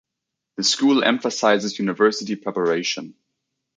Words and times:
The 0.57 0.63
school 0.63 1.03
emphasizes 1.03 1.77
university 1.77 2.35
preparation. 2.35 3.13